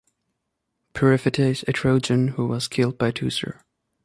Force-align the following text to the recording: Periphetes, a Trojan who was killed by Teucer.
Periphetes, 0.95 1.63
a 1.67 1.71
Trojan 1.73 2.29
who 2.29 2.47
was 2.47 2.67
killed 2.67 2.97
by 2.97 3.11
Teucer. 3.11 3.61